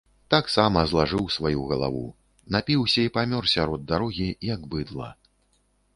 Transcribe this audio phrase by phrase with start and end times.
[0.33, 2.01] Таксама злажыў сваю галаву,
[2.55, 5.09] напіўся і памёр сярод дарогі, як быдла.